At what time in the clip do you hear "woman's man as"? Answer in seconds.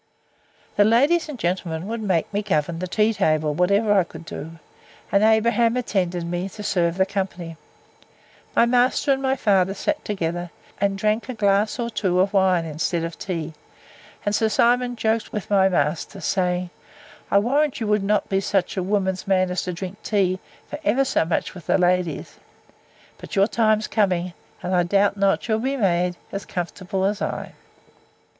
18.81-19.61